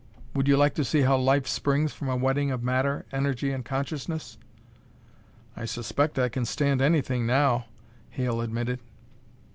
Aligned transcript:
"Would 0.33 0.47
you 0.47 0.57
like 0.57 0.73
to 0.73 0.83
see 0.83 1.01
how 1.01 1.15
life 1.15 1.45
springs 1.45 1.93
from 1.93 2.09
a 2.09 2.15
wedding 2.15 2.49
of 2.49 2.63
matter, 2.63 3.05
energy, 3.11 3.51
and 3.51 3.63
consciousness?" 3.63 4.39
"I 5.55 5.65
suspect 5.65 6.17
I 6.17 6.27
can 6.27 6.43
stand 6.45 6.81
anything 6.81 7.27
now," 7.27 7.67
Hale 8.09 8.41
admitted. 8.41 8.79